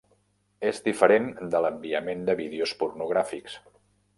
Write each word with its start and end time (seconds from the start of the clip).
És 0.69 0.79
diferent 0.87 1.27
de 1.55 1.61
l'enviament 1.65 2.25
de 2.31 2.37
vídeos 2.43 2.75
pornogràfics. 2.81 3.61